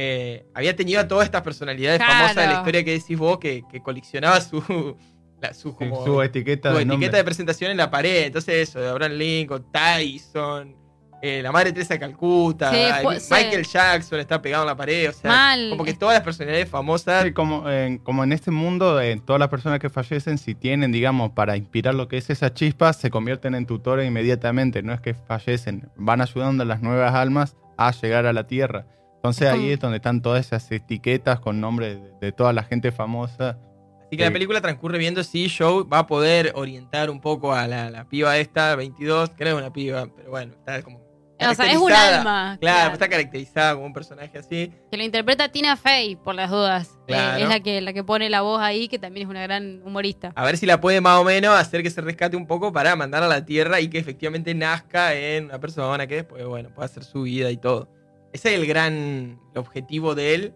eh, 0.02 0.46
había 0.54 0.74
tenido 0.74 0.98
a 1.00 1.06
todas 1.06 1.26
estas 1.26 1.42
personalidades 1.42 1.98
Claro. 1.98 2.12
famosas 2.12 2.36
de 2.36 2.46
la 2.46 2.54
historia 2.58 2.84
que 2.84 2.92
decís 2.92 3.18
vos, 3.18 3.38
que, 3.38 3.62
que 3.70 3.80
coleccionaba 3.82 4.40
su, 4.40 4.96
la- 5.42 5.52
su, 5.52 5.70
Sí, 5.70 5.74
como- 5.78 6.04
su 6.04 6.22
etiqueta 6.22 6.70
su 6.70 6.76
de 6.78 6.82
etiqueta 6.84 7.16
de 7.18 7.24
presentación 7.24 7.70
en 7.70 7.76
la 7.76 7.90
pared. 7.90 8.24
Entonces 8.26 8.68
eso, 8.68 8.80
de 8.80 8.88
Abraham 8.88 9.12
Lincoln, 9.12 9.66
Tyson, 9.72 10.74
eh, 11.22 11.42
la 11.42 11.52
madre 11.52 11.70
Teresa 11.72 11.92
de 11.94 12.00
Calcuta, 12.00 12.70
Sí, 12.72 12.78
fue- 13.02 13.20
sí. 13.20 13.34
Michael 13.34 13.66
Jackson 13.66 14.20
está 14.20 14.40
pegado 14.40 14.62
en 14.62 14.68
la 14.68 14.76
pared, 14.76 15.10
o 15.10 15.12
sea, 15.12 15.30
Mal. 15.30 15.68
como 15.68 15.84
que 15.84 15.92
todas 15.92 16.14
las 16.14 16.22
personalidades 16.22 16.66
famosas... 16.68 17.24
Sí, 17.24 17.32
como, 17.32 17.68
en- 17.68 17.98
como 17.98 18.24
en 18.24 18.32
este 18.32 18.50
mundo, 18.50 18.98
todas 19.26 19.38
las 19.38 19.48
personas 19.50 19.80
que 19.80 19.90
fallecen, 19.90 20.38
si 20.38 20.54
tienen, 20.54 20.92
digamos, 20.92 21.32
para 21.32 21.58
inspirar 21.58 21.94
lo 21.94 22.08
que 22.08 22.16
es 22.16 22.30
esa 22.30 22.54
chispa, 22.54 22.94
se 22.94 23.10
convierten 23.10 23.54
en 23.54 23.66
tutores 23.66 24.06
inmediatamente. 24.08 24.82
No 24.82 24.94
es 24.94 25.00
que 25.02 25.12
fallecen, 25.12 25.90
van 25.96 26.22
ayudando 26.22 26.62
a 26.62 26.66
las 26.66 26.80
nuevas 26.80 27.14
almas 27.14 27.54
a 27.76 27.90
llegar 27.92 28.24
a 28.24 28.32
la 28.32 28.46
tierra. 28.46 28.86
Entonces 29.20 29.48
Es 29.48 29.54
ahí 29.54 29.70
es 29.72 29.80
donde 29.80 29.96
están 29.96 30.22
todas 30.22 30.46
esas 30.46 30.70
etiquetas 30.72 31.40
con 31.40 31.60
nombres 31.60 32.00
de, 32.00 32.10
de 32.20 32.32
toda 32.32 32.52
la 32.52 32.62
gente 32.62 32.90
famosa. 32.90 33.58
Así 34.06 34.16
que 34.16 34.22
la 34.24 34.28
Sí. 34.28 34.32
película 34.32 34.60
transcurre 34.60 34.98
viendo 34.98 35.22
si 35.22 35.48
Joe 35.48 35.84
va 35.84 36.00
a 36.00 36.06
poder 36.06 36.52
orientar 36.56 37.10
un 37.10 37.20
poco 37.20 37.52
a 37.52 37.66
la, 37.68 37.90
la 37.90 38.08
piba 38.08 38.36
esta, 38.38 38.74
22, 38.76 39.30
que 39.30 39.44
no 39.44 39.50
es 39.50 39.56
una 39.56 39.72
piba, 39.72 40.08
pero 40.16 40.30
bueno, 40.30 40.54
está 40.54 40.82
como. 40.82 40.98
o 40.98 41.54
sea, 41.54 41.70
es 41.70 41.76
un 41.76 41.86
caracterizada. 41.88 42.18
alma. 42.18 42.58
Claro, 42.60 42.92
está 42.94 43.08
caracterizada 43.08 43.74
como 43.74 43.86
un 43.86 43.92
personaje 43.92 44.36
así. 44.38 44.72
Que 44.90 44.96
lo 44.96 45.04
interpreta 45.04 45.48
Tina 45.52 45.76
Fey, 45.76 46.16
por 46.16 46.34
las 46.34 46.50
dudas. 46.50 46.98
Eh, 47.06 47.36
es 47.40 47.48
la 47.48 47.60
que, 47.60 47.80
la 47.82 47.92
que 47.92 48.02
pone 48.02 48.28
la 48.30 48.40
voz 48.40 48.60
ahí, 48.60 48.88
que 48.88 48.98
también 48.98 49.26
es 49.26 49.30
una 49.30 49.42
gran 49.42 49.80
humorista. 49.84 50.32
A 50.34 50.44
ver 50.44 50.56
si 50.56 50.64
la 50.66 50.80
puede 50.80 51.00
más 51.00 51.18
o 51.20 51.24
menos 51.24 51.54
hacer 51.54 51.82
que 51.82 51.90
se 51.90 52.00
rescate 52.00 52.36
un 52.36 52.46
poco 52.46 52.72
para 52.72 52.96
mandar 52.96 53.22
a 53.22 53.28
la 53.28 53.44
Tierra 53.44 53.80
y 53.80 53.88
que 53.88 53.98
efectivamente 53.98 54.54
nazca 54.54 55.14
en 55.14 55.44
una 55.44 55.60
persona 55.60 56.06
que 56.06 56.16
después, 56.16 56.44
bueno, 56.46 56.70
pueda 56.74 56.86
hacer 56.86 57.04
su 57.04 57.22
vida 57.22 57.50
y 57.50 57.58
todo. 57.58 57.88
Ese 58.32 58.54
es 58.54 58.60
el 58.60 58.66
gran 58.66 59.40
objetivo 59.54 60.14
de 60.14 60.34
él 60.34 60.54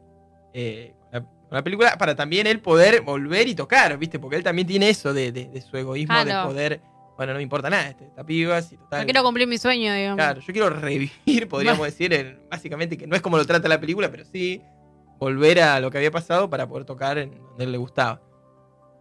eh, 0.53 0.95
con, 1.11 1.23
la, 1.23 1.27
la 1.59 1.63
película, 1.65 1.97
para 1.99 2.15
también 2.15 2.47
él 2.47 2.61
poder 2.61 3.01
volver 3.03 3.49
y 3.49 3.55
tocar, 3.55 3.97
¿viste? 3.99 4.19
Porque 4.19 4.37
él 4.37 4.43
también 4.45 4.67
tiene 4.67 4.89
eso 4.91 5.13
de, 5.13 5.33
de- 5.33 5.47
de 5.49 5.61
su 5.61 5.77
egoísmo, 5.77 6.17
de 6.19 6.25
Claro. 6.27 6.49
poder, 6.49 6.81
bueno, 7.17 7.33
no 7.33 7.39
me 7.39 7.43
importa 7.43 7.71
nada, 7.71 7.89
este, 7.89 8.05
esta 8.07 8.25
piba, 8.25 8.61
si 8.63 8.77
total. 8.77 9.01
No 9.01 9.05
quiero 9.07 9.23
cumplir 9.25 9.47
mi 9.49 9.59
sueño, 9.59 9.93
digamos. 9.95 10.17
Claro, 10.17 10.41
yo 10.41 10.53
quiero 10.53 10.71
revivir, 10.71 11.49
podríamos 11.49 11.85
decir, 11.87 12.13
el- 12.15 12.39
básicamente 12.51 12.97
que 12.97 13.07
no 13.07 13.17
es 13.17 13.23
como 13.23 13.37
lo 13.37 13.45
trata 13.45 13.69
la 13.69 13.81
película, 13.81 14.11
pero 14.11 14.25
sí 14.25 14.63
volver 15.19 15.61
a 15.61 15.81
lo 15.81 15.91
que 15.91 15.99
había 15.99 16.11
pasado 16.11 16.49
para 16.51 16.69
poder 16.69 16.85
tocar 16.85 17.19
en 17.19 17.31
donde 17.31 17.65
él 17.65 17.73
le 17.73 17.79
gustaba. 17.79 18.21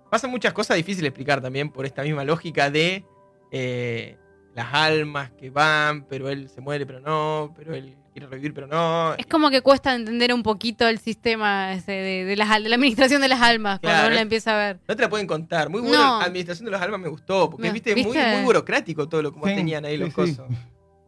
Pasan 0.09 0.29
muchas 0.31 0.53
cosas 0.53 0.77
difíciles 0.77 1.01
de 1.03 1.07
explicar 1.09 1.41
también 1.41 1.71
por 1.71 1.85
esta 1.85 2.03
misma 2.03 2.23
lógica 2.23 2.69
de 2.69 3.03
eh, 3.51 4.15
las 4.53 4.73
almas 4.73 5.31
que 5.31 5.49
van, 5.49 6.05
pero 6.07 6.29
él 6.29 6.49
se 6.49 6.61
muere, 6.61 6.85
pero 6.85 6.99
no, 6.99 7.51
pero 7.55 7.73
él 7.73 7.97
quiere 8.13 8.27
revivir, 8.27 8.53
pero 8.53 8.67
no. 8.67 9.13
Es 9.15 9.25
como 9.25 9.49
que 9.49 9.61
cuesta 9.61 9.93
entender 9.93 10.33
un 10.33 10.43
poquito 10.43 10.87
el 10.87 10.99
sistema 10.99 11.73
ese 11.73 11.91
de, 11.91 12.25
de 12.25 12.35
las 12.37 12.49
de 12.63 12.69
la 12.69 12.75
administración 12.75 13.21
de 13.21 13.27
las 13.27 13.41
almas 13.41 13.79
cuando 13.81 14.05
uno 14.07 14.15
la 14.15 14.21
empieza 14.21 14.53
a 14.53 14.57
ver. 14.67 14.79
No 14.87 14.95
te 14.95 15.01
la 15.01 15.09
pueden 15.09 15.27
contar. 15.27 15.69
Muy 15.69 15.81
buena 15.81 15.97
No. 15.97 16.21
administración 16.21 16.65
de 16.65 16.71
las 16.71 16.81
almas 16.81 16.99
me 17.01 17.09
gustó, 17.09 17.49
porque 17.49 17.67
No, 17.67 17.73
viste, 17.73 17.93
Muy, 17.95 18.03
¿viste? 18.05 18.35
muy 18.35 18.43
burocrático 18.45 19.09
todo 19.09 19.21
lo 19.21 19.33
como 19.33 19.47
Sí, 19.47 19.55
tenían 19.55 19.83
ahí 19.85 19.93
sí, 19.95 19.99
los 19.99 20.09
sí. 20.09 20.15
cosos. 20.15 20.45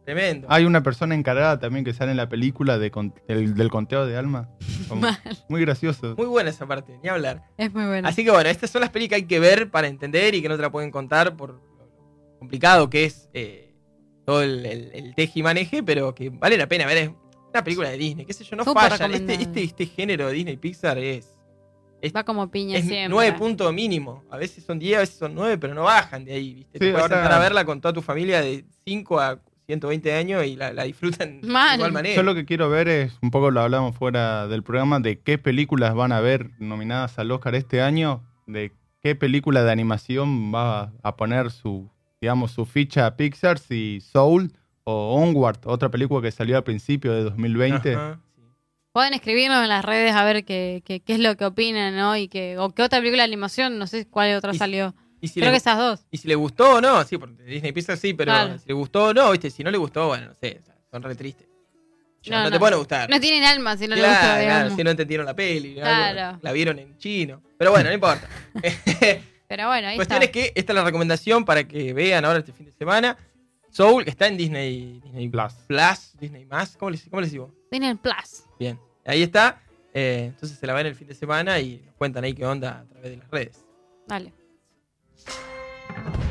Tremendo. 0.04 0.46
Hay 0.50 0.64
una 0.64 0.84
persona 0.84 1.16
encargada 1.16 1.58
también 1.58 1.84
que 1.84 1.92
sale 1.92 2.12
en 2.12 2.16
la 2.16 2.28
película 2.28 2.78
de 2.78 2.92
con- 2.92 3.12
del, 3.26 3.54
del 3.54 3.70
conteo 3.70 4.06
de 4.06 4.16
alma. 4.16 4.48
Como- 4.88 5.06
muy 5.48 5.60
gracioso. 5.62 6.14
Muy 6.16 6.26
buena 6.26 6.50
esa 6.50 6.64
parte, 6.66 6.96
ni 7.02 7.08
hablar. 7.08 7.42
Es 7.56 7.74
muy 7.74 7.86
bueno. 7.86 8.06
Así 8.08 8.24
que 8.24 8.30
bueno, 8.30 8.48
estas 8.48 8.70
son 8.70 8.82
las 8.82 8.90
pelis 8.90 9.08
que 9.08 9.16
hay 9.16 9.24
que 9.24 9.40
ver 9.40 9.68
para 9.70 9.88
entender 9.88 10.34
y 10.36 10.42
que 10.42 10.48
no 10.48 10.54
te 10.56 10.62
la 10.62 10.70
pueden 10.70 10.92
contar 10.92 11.36
por 11.36 11.54
lo 11.54 12.38
complicado 12.38 12.88
que 12.88 13.04
es 13.04 13.28
eh, 13.34 13.65
todo 14.26 14.42
el, 14.42 14.66
el, 14.66 14.90
el 14.92 15.14
teje 15.14 15.38
y 15.40 15.42
maneje, 15.42 15.82
pero 15.82 16.14
que 16.14 16.28
vale 16.30 16.58
la 16.58 16.66
pena 16.66 16.84
ver. 16.86 16.98
Es 16.98 17.10
una 17.50 17.64
película 17.64 17.88
de 17.88 17.96
Disney, 17.96 18.26
qué 18.26 18.32
sé 18.34 18.44
yo, 18.44 18.56
no 18.56 18.64
Súper 18.64 18.90
fallan. 18.90 19.14
Este, 19.14 19.34
este, 19.34 19.62
este 19.62 19.86
género 19.86 20.26
de 20.26 20.34
Disney 20.34 20.56
Pixar 20.58 20.98
es, 20.98 21.32
Va 22.14 22.22
como 22.24 22.50
piña 22.50 22.78
es 22.78 22.84
siempre. 22.84 23.08
9 23.08 23.32
puntos 23.38 23.72
mínimo. 23.72 24.22
A 24.30 24.36
veces 24.36 24.62
son 24.64 24.78
10, 24.78 24.96
a 24.96 25.00
veces 25.00 25.16
son 25.16 25.34
9, 25.34 25.58
pero 25.58 25.74
no 25.74 25.84
bajan 25.84 26.24
de 26.24 26.34
ahí, 26.34 26.54
¿viste? 26.54 26.72
Sí, 26.74 26.78
te 26.78 26.90
puedes 26.92 27.02
ahora- 27.02 27.16
sentar 27.16 27.32
a 27.32 27.38
verla 27.40 27.64
con 27.64 27.80
toda 27.80 27.94
tu 27.94 28.02
familia 28.02 28.40
de 28.42 28.64
5 28.84 29.18
a 29.18 29.40
120 29.66 30.12
años 30.12 30.44
y 30.46 30.54
la, 30.54 30.72
la 30.72 30.84
disfrutan 30.84 31.40
Mal. 31.42 31.70
de 31.70 31.76
igual 31.76 31.92
manera. 31.92 32.14
Yo 32.14 32.22
lo 32.22 32.34
que 32.34 32.44
quiero 32.44 32.68
ver 32.68 32.86
es, 32.88 33.18
un 33.22 33.30
poco 33.32 33.50
lo 33.50 33.60
hablamos 33.60 33.96
fuera 33.96 34.46
del 34.46 34.62
programa, 34.62 35.00
de 35.00 35.18
qué 35.18 35.38
películas 35.38 35.94
van 35.94 36.12
a 36.12 36.20
ver 36.20 36.50
nominadas 36.60 37.18
al 37.18 37.30
Oscar 37.32 37.54
este 37.56 37.80
año, 37.82 38.22
de 38.46 38.70
qué 39.02 39.16
película 39.16 39.64
de 39.64 39.72
animación 39.72 40.54
va 40.54 40.92
a 41.02 41.16
poner 41.16 41.50
su, 41.50 41.90
digamos, 42.26 42.50
su 42.50 42.66
ficha 42.66 43.06
a 43.06 43.16
Pixar, 43.16 43.58
si 43.60 44.00
Soul 44.00 44.52
o 44.82 45.14
Onward, 45.14 45.58
otra 45.64 45.88
película 45.92 46.20
que 46.20 46.32
salió 46.32 46.56
al 46.56 46.64
principio 46.64 47.12
de 47.12 47.22
2020. 47.22 47.94
Ajá, 47.94 48.18
sí. 48.34 48.42
Pueden 48.92 49.14
escribirnos 49.14 49.62
en 49.62 49.68
las 49.68 49.84
redes 49.84 50.12
a 50.12 50.24
ver 50.24 50.44
qué, 50.44 50.82
qué, 50.84 50.98
qué 50.98 51.12
es 51.14 51.20
lo 51.20 51.36
que 51.36 51.44
opinan, 51.44 51.94
¿no? 51.94 52.16
Y 52.16 52.26
que, 52.26 52.58
o 52.58 52.70
qué 52.70 52.82
otra 52.82 52.98
película 52.98 53.22
de 53.22 53.28
animación, 53.28 53.78
no 53.78 53.86
sé 53.86 54.06
cuál 54.08 54.34
otra 54.34 54.54
salió. 54.54 54.92
Y 55.20 55.28
si 55.28 55.34
Creo 55.40 55.46
le- 55.46 55.52
que 55.52 55.58
esas 55.58 55.78
dos. 55.78 56.00
Y 56.10 56.16
si 56.18 56.26
le 56.26 56.34
gustó 56.34 56.74
o 56.76 56.80
no, 56.80 57.02
sí, 57.04 57.16
porque 57.16 57.40
Disney 57.44 57.70
Pixar 57.72 57.96
sí, 57.96 58.12
pero 58.12 58.32
Claro. 58.32 58.58
si 58.58 58.66
le 58.66 58.74
gustó 58.74 59.04
o 59.04 59.14
no, 59.14 59.30
viste, 59.30 59.50
si 59.50 59.62
no 59.62 59.70
le 59.70 59.78
gustó, 59.78 60.08
bueno, 60.08 60.26
no 60.26 60.34
sé, 60.34 60.60
son 60.90 61.02
re 61.02 61.14
tristes. 61.14 61.46
No, 62.28 62.38
no, 62.38 62.44
no. 62.44 62.50
te 62.50 62.58
pueden 62.58 62.78
gustar. 62.78 63.08
No 63.08 63.20
tienen 63.20 63.44
alma 63.44 63.76
si 63.76 63.86
no 63.86 63.94
claro, 63.94 64.02
le 64.02 64.08
gusta, 64.08 64.44
claro, 64.44 64.76
si 64.76 64.82
no 64.82 64.90
entendieron 64.90 65.26
la 65.26 65.34
peli, 65.36 65.78
algo, 65.78 66.12
Claro. 66.12 66.38
la 66.42 66.52
vieron 66.52 66.78
en 66.80 66.98
chino. 66.98 67.40
Pero 67.56 67.70
bueno, 67.70 67.88
no 67.88 67.94
importa. 67.94 68.28
Pero 69.48 69.68
bueno, 69.68 69.88
ahí 69.88 69.96
Cuestión 69.96 70.22
está. 70.22 70.38
es 70.38 70.46
que 70.46 70.52
esta 70.58 70.72
es 70.72 70.76
la 70.76 70.84
recomendación 70.84 71.44
para 71.44 71.64
que 71.66 71.92
vean 71.92 72.24
ahora 72.24 72.40
este 72.40 72.52
fin 72.52 72.66
de 72.66 72.72
semana. 72.72 73.16
Soul, 73.70 74.04
que 74.04 74.10
está 74.10 74.26
en 74.26 74.36
Disney, 74.36 75.00
Disney 75.04 75.28
Plus. 75.28 75.52
Plus, 75.66 76.12
Disney 76.18 76.46
Más, 76.46 76.76
¿cómo 76.76 76.90
le, 76.90 76.98
cómo 77.10 77.20
le 77.20 77.28
digo? 77.28 77.52
Tienen 77.70 77.98
Plus. 77.98 78.44
Bien, 78.58 78.78
ahí 79.04 79.22
está. 79.22 79.60
Eh, 79.92 80.26
entonces 80.32 80.58
se 80.58 80.66
la 80.66 80.72
ven 80.74 80.86
el 80.86 80.94
fin 80.94 81.06
de 81.08 81.14
semana 81.14 81.58
y 81.60 81.82
nos 81.84 81.94
cuentan 81.96 82.24
ahí 82.24 82.32
qué 82.34 82.44
onda 82.46 82.80
a 82.80 82.84
través 82.84 83.10
de 83.10 83.16
las 83.18 83.30
redes. 83.30 83.64
Dale. 84.06 84.32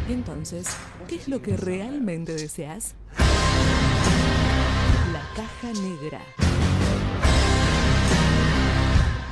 Entonces, 0.10 0.76
¿qué 1.08 1.16
es 1.16 1.28
lo 1.28 1.42
que 1.42 1.56
realmente 1.58 2.34
deseas? 2.34 2.96
La 5.12 5.22
caja 5.36 5.72
negra. 5.82 6.22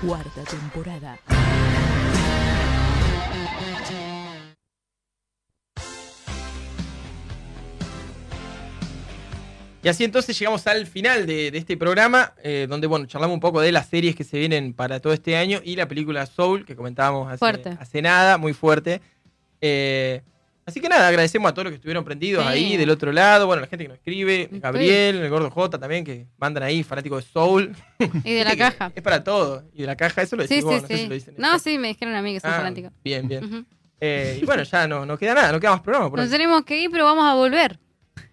Cuarta 0.06 0.44
temporada. 0.44 1.20
Y 9.84 9.89
así 9.89 10.05
entonces 10.05 10.39
llegamos 10.39 10.65
al 10.65 10.88
final 10.88 11.27
de, 11.27 11.51
de 11.51 11.58
este 11.58 11.75
programa, 11.75 12.34
eh, 12.41 12.67
donde 12.70 12.88
bueno, 12.88 13.05
charlamos 13.05 13.34
un 13.34 13.41
poco 13.41 13.60
de 13.60 13.74
las 13.74 13.88
series 13.88 14.15
que 14.15 14.24
se 14.24 14.39
vienen 14.39 14.74
para 14.74 15.01
todo 15.01 15.12
este 15.12 15.36
año 15.36 15.60
y 15.62 15.75
la 15.75 15.89
película 15.89 16.25
Soul, 16.25 16.63
que 16.63 16.77
comentábamos 16.77 17.29
hace, 17.29 17.70
hace 17.77 18.01
nada, 18.01 18.38
muy 18.38 18.53
fuerte. 18.53 19.01
Eh, 19.60 20.22
así 20.65 20.79
que 20.79 20.89
nada, 20.89 21.08
agradecemos 21.08 21.50
a 21.50 21.53
todos 21.53 21.65
los 21.65 21.72
que 21.72 21.75
estuvieron 21.75 22.03
prendidos 22.03 22.43
Sí. 22.46 22.50
ahí 22.51 22.77
del 22.77 22.89
otro 22.89 23.12
lado, 23.12 23.46
bueno, 23.48 23.62
la 23.62 23.67
gente 23.67 23.86
que 23.86 23.89
nos 23.89 23.98
escribe. 23.98 24.50
Gabriel, 24.51 25.17
el 25.17 25.29
gordo 25.29 25.50
J 25.51 25.77
también, 25.79 26.03
que 26.03 26.27
mandan 26.38 26.63
ahí, 26.63 26.84
fanáticos 26.84 27.24
de 27.25 27.32
Soul. 27.32 27.75
Y 28.24 28.34
de 28.34 28.43
la 28.43 28.55
caja. 28.55 28.91
Es 28.96 29.01
para 29.03 29.24
todo. 29.24 29.63
Y 29.74 29.82
de 29.82 29.88
la 29.88 29.96
caja, 29.96 30.22
eso 30.22 30.36
lo 30.36 30.43
Sí, 30.43 30.50
decís 30.50 30.63
vos, 30.65 30.75
sí, 30.75 30.82
no 30.82 30.88
sé 30.88 30.93
sí. 30.96 31.01
si 31.03 31.08
lo 31.10 31.13
dicen. 31.15 31.36
No, 31.38 31.60
sí, 31.60 31.77
me 31.77 31.88
dijeron 31.89 32.15
a 32.15 32.22
mí 32.22 32.34
que 32.34 32.39
soy 32.39 32.51
Ah, 32.51 32.58
fanático. 32.58 32.89
Bien, 33.03 33.27
bien. 33.27 33.65
Eh, 34.01 34.39
y 34.41 34.46
bueno, 34.46 34.63
ya 34.63 34.88
no, 34.88 35.05
no 35.05 35.17
queda 35.17 35.34
nada, 35.34 35.51
no 35.53 35.60
queda 35.60 35.72
más 35.72 35.82
programa 35.82 36.10
por 36.10 36.20
Nos 36.20 36.25
hoy. 36.27 36.32
tenemos 36.32 36.63
que 36.65 36.77
ir, 36.82 36.89
pero 36.91 37.05
vamos 37.05 37.24
a 37.25 37.36
volver. 37.36 37.79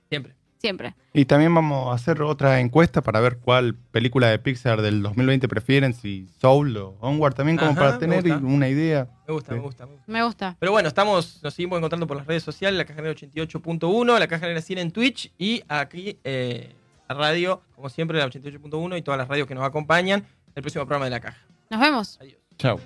Siempre. 0.08 0.34
Siempre. 0.60 0.94
Y 1.14 1.24
también 1.24 1.54
vamos 1.54 1.90
a 1.90 1.94
hacer 1.94 2.20
otra 2.20 2.60
encuesta 2.60 3.00
para 3.00 3.18
ver 3.20 3.38
cuál 3.38 3.74
película 3.74 4.28
de 4.28 4.38
Pixar 4.38 4.82
del 4.82 5.02
2020 5.02 5.48
prefieren, 5.48 5.94
si 5.94 6.28
Soul 6.38 6.76
o 6.76 6.96
Onward, 7.00 7.34
también 7.34 7.56
como 7.56 7.70
Ajá, 7.70 7.80
para 7.80 7.98
tener 7.98 8.24
una 8.44 8.68
idea. 8.68 9.08
Me 9.26 9.32
gusta, 9.32 9.52
Sí. 9.52 9.58
me 9.58 9.60
gusta, 9.64 9.86
me 9.86 9.92
gusta. 9.92 10.04
Me 10.12 10.22
gusta. 10.22 10.56
Pero 10.60 10.72
bueno, 10.72 10.88
estamos, 10.88 11.40
nos 11.42 11.54
seguimos 11.54 11.78
encontrando 11.78 12.06
por 12.06 12.18
las 12.18 12.26
redes 12.26 12.42
sociales, 12.42 12.76
la 12.76 12.84
Caja 12.84 13.00
Negra 13.00 13.14
88.1, 13.16 14.18
la 14.18 14.26
Caja 14.28 14.46
Negra 14.46 14.60
100 14.60 14.78
en 14.78 14.90
Twitch 14.90 15.32
y 15.38 15.62
aquí 15.68 16.18
eh, 16.24 16.74
la 17.08 17.14
radio, 17.14 17.62
como 17.74 17.88
siempre, 17.88 18.18
la 18.18 18.26
88.1 18.26 18.98
y 18.98 19.02
todas 19.02 19.16
las 19.16 19.28
radios 19.28 19.48
que 19.48 19.54
nos 19.54 19.64
acompañan, 19.64 20.26
el 20.54 20.62
próximo 20.62 20.84
programa 20.84 21.06
de 21.06 21.10
la 21.12 21.20
Caja. 21.20 21.38
Nos 21.70 21.80
vemos. 21.80 22.18
Adiós. 22.20 22.36
Chao. 22.58 22.78